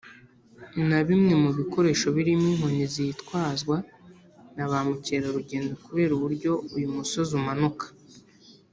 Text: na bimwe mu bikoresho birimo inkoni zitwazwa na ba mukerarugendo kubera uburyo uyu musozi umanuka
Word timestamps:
na 0.89 0.99
bimwe 1.07 1.33
mu 1.43 1.49
bikoresho 1.57 2.07
birimo 2.15 2.45
inkoni 2.53 2.83
zitwazwa 2.93 3.77
na 4.55 4.65
ba 4.71 4.79
mukerarugendo 4.87 5.71
kubera 5.85 6.11
uburyo 6.13 6.51
uyu 6.75 6.87
musozi 6.95 7.31
umanuka 7.41 7.85